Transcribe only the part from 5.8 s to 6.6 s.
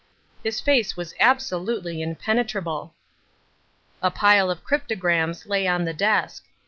the desk.